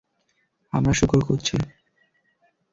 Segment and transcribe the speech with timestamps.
[0.73, 1.55] আমরা শূকর খুঁজছি।